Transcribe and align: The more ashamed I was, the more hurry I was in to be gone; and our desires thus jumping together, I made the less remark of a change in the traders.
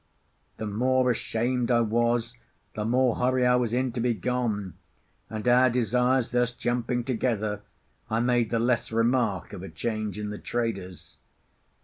The 0.57 0.65
more 0.65 1.11
ashamed 1.11 1.69
I 1.69 1.81
was, 1.81 2.35
the 2.73 2.85
more 2.85 3.17
hurry 3.17 3.45
I 3.45 3.53
was 3.55 3.71
in 3.71 3.91
to 3.91 3.99
be 3.99 4.15
gone; 4.15 4.73
and 5.29 5.47
our 5.47 5.69
desires 5.69 6.29
thus 6.31 6.53
jumping 6.53 7.03
together, 7.03 7.61
I 8.09 8.19
made 8.19 8.49
the 8.49 8.57
less 8.57 8.91
remark 8.91 9.53
of 9.53 9.61
a 9.61 9.69
change 9.69 10.17
in 10.17 10.31
the 10.31 10.39
traders. 10.39 11.17